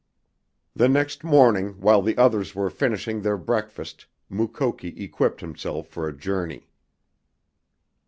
[0.75, 6.17] The next morning, while the others were finishing their breakfast, Mukoki equipped himself for a
[6.17, 6.71] journey.